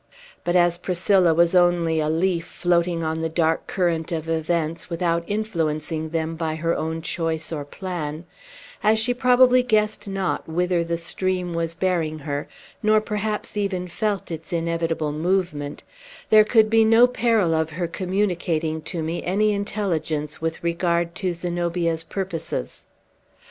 [0.43, 5.23] But, as Priscilla was only a leaf floating on the dark current of events, without
[5.27, 8.25] influencing them by her own choice or plan,
[8.81, 12.47] as she probably guessed not whither the stream was bearing her,
[12.81, 15.83] nor perhaps even felt its inevitable movement,
[16.31, 21.31] there could be no peril of her communicating to me any intelligence with regard to
[21.31, 22.87] Zenobia's purposes.